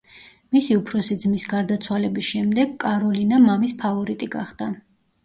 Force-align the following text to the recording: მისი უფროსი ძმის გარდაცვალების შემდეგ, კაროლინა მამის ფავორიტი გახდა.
მისი 0.55 0.77
უფროსი 0.77 1.17
ძმის 1.25 1.43
გარდაცვალების 1.51 2.29
შემდეგ, 2.29 2.71
კაროლინა 2.85 3.39
მამის 3.45 3.77
ფავორიტი 3.85 4.31
გახდა. 4.39 4.71